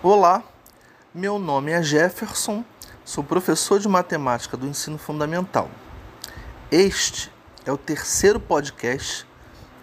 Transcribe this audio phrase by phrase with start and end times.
[0.00, 0.44] Olá,
[1.12, 2.64] meu nome é Jefferson,
[3.04, 5.68] sou professor de matemática do ensino fundamental.
[6.70, 7.32] Este
[7.66, 9.26] é o terceiro podcast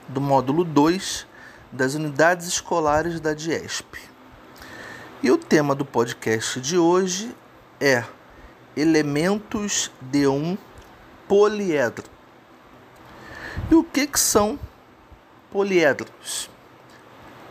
[0.07, 1.27] do módulo 2
[1.69, 3.99] das unidades escolares da DIESP.
[5.21, 7.35] E o tema do podcast de hoje
[7.81, 8.05] é
[8.73, 10.57] elementos de um
[11.27, 12.09] poliedro.
[13.69, 14.57] E o que, que são
[15.51, 16.49] poliedros?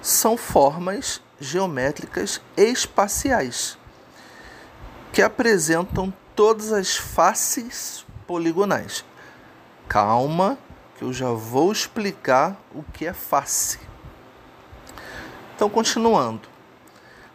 [0.00, 3.78] São formas geométricas espaciais,
[5.12, 9.04] que apresentam todas as faces poligonais.
[9.88, 10.58] Calma,
[10.96, 13.78] que eu já vou explicar o que é face.
[15.54, 16.48] Então, continuando.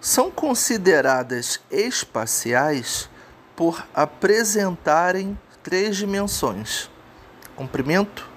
[0.01, 3.09] São consideradas espaciais
[3.55, 6.89] por apresentarem três dimensões:
[7.55, 8.27] comprimento,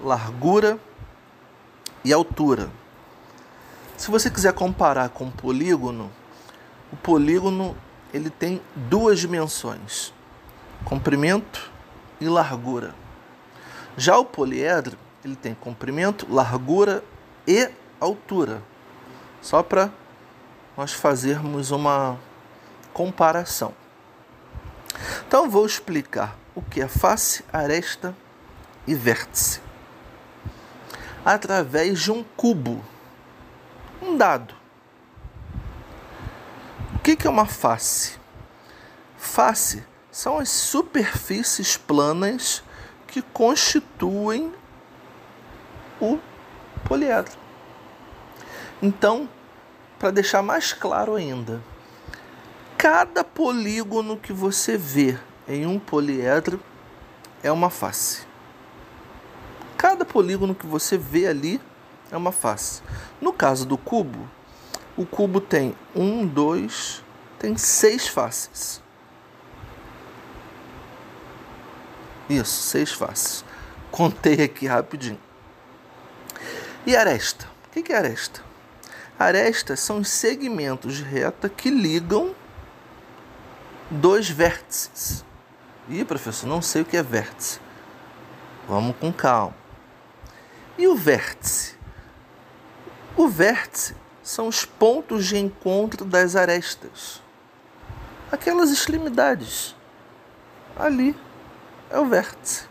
[0.00, 0.78] largura
[2.04, 2.70] e altura.
[3.96, 6.10] Se você quiser comparar com um polígono,
[6.92, 7.76] o polígono
[8.12, 10.12] ele tem duas dimensões:
[10.84, 11.70] comprimento
[12.20, 12.94] e largura.
[13.96, 17.02] Já o poliedro ele tem comprimento, largura
[17.46, 18.62] e altura.
[19.40, 19.90] Só para
[20.76, 22.18] nós fazermos uma
[22.92, 23.74] comparação.
[25.26, 28.14] Então vou explicar o que é face, aresta
[28.86, 29.60] e vértice
[31.26, 32.80] através de um cubo
[34.00, 34.54] um dado.
[36.94, 38.18] O que é uma face?
[39.16, 42.62] Face são as superfícies planas
[43.06, 44.52] que constituem
[46.00, 46.18] o
[46.84, 47.38] poliedro.
[48.82, 49.28] Então,
[49.98, 51.62] para deixar mais claro ainda,
[52.76, 56.60] cada polígono que você vê em um poliedro
[57.42, 58.26] é uma face.
[59.76, 61.60] Cada polígono que você vê ali
[62.10, 62.82] é uma face.
[63.20, 64.28] No caso do cubo,
[64.96, 67.02] o cubo tem um, dois,
[67.38, 68.82] tem seis faces.
[72.28, 73.44] Isso, seis faces.
[73.90, 75.20] Contei aqui rapidinho.
[76.86, 77.46] E aresta?
[77.68, 78.42] O que é aresta?
[79.18, 82.34] Arestas são os segmentos de reta que ligam
[83.90, 85.24] dois vértices.
[85.88, 87.60] Ih, professor, não sei o que é vértice.
[88.68, 89.54] Vamos com calma.
[90.76, 91.75] E o vértice?
[93.16, 97.22] O vértice são os pontos de encontro das arestas.
[98.30, 99.74] Aquelas extremidades.
[100.76, 101.16] Ali
[101.88, 102.66] é o vértice.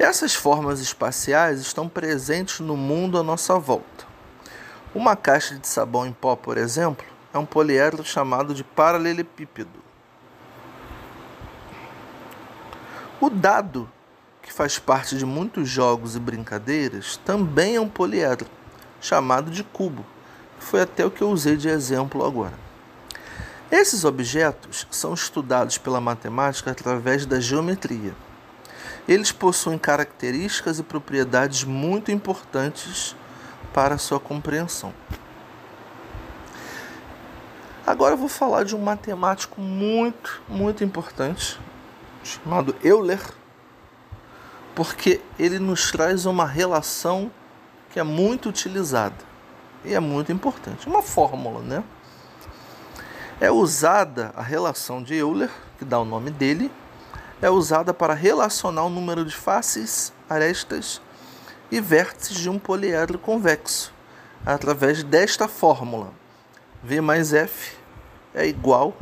[0.00, 4.04] Essas formas espaciais estão presentes no mundo à nossa volta.
[4.92, 9.80] Uma caixa de sabão em pó, por exemplo, é um poliedro chamado de paralelepípedo.
[13.20, 13.88] O dado
[14.42, 18.50] que faz parte de muitos jogos e brincadeiras, também é um poliedro,
[19.00, 20.04] chamado de cubo.
[20.58, 22.54] Foi até o que eu usei de exemplo agora.
[23.70, 28.14] Esses objetos são estudados pela matemática através da geometria.
[29.08, 33.16] Eles possuem características e propriedades muito importantes
[33.72, 34.92] para sua compreensão.
[37.86, 41.58] Agora eu vou falar de um matemático muito, muito importante,
[42.22, 43.20] chamado Euler
[44.74, 47.30] porque ele nos traz uma relação
[47.90, 49.16] que é muito utilizada
[49.84, 50.86] e é muito importante.
[50.86, 51.84] Uma fórmula, né?
[53.40, 56.70] É usada a relação de Euler, que dá o nome dele,
[57.40, 61.02] é usada para relacionar o número de faces, arestas
[61.70, 63.92] e vértices de um poliedro convexo,
[64.46, 66.12] através desta fórmula.
[66.82, 67.76] V mais F
[68.34, 68.94] é igual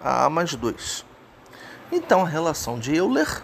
[0.00, 1.04] a A mais 2.
[1.90, 3.42] Então, a relação de Euler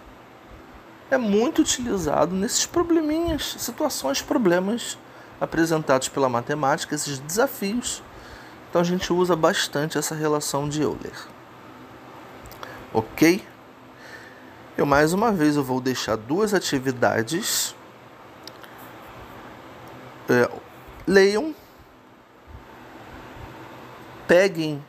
[1.09, 4.97] é muito utilizado nesses probleminhas, situações, problemas
[5.39, 8.03] apresentados pela matemática, esses desafios.
[8.69, 11.27] Então a gente usa bastante essa relação de Euler.
[12.93, 13.45] Ok?
[14.77, 17.73] Eu mais uma vez eu vou deixar duas atividades.
[20.29, 20.49] É,
[21.07, 21.55] leiam,
[24.27, 24.83] peguem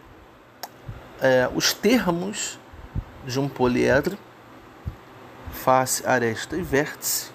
[1.21, 2.59] é, os termos
[3.25, 4.19] de um poliedro
[5.59, 7.31] face, aresta e vértice,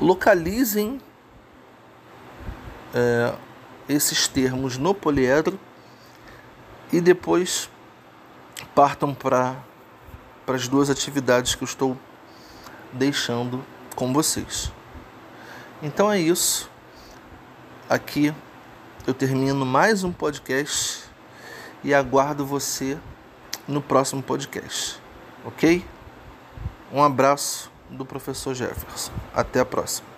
[0.00, 1.00] localizem
[2.92, 3.34] é,
[3.88, 5.58] esses termos no poliedro
[6.92, 7.70] e depois
[8.74, 9.56] partam para
[10.46, 11.96] as duas atividades que eu estou
[12.92, 13.64] deixando
[13.94, 14.72] com vocês.
[15.82, 16.70] Então é isso.
[17.88, 18.34] Aqui
[19.06, 21.04] eu termino mais um podcast
[21.84, 22.98] e aguardo você
[23.66, 25.00] no próximo podcast.
[25.44, 25.84] Ok?
[26.92, 29.12] Um abraço do professor Jefferson.
[29.34, 30.17] Até a próxima.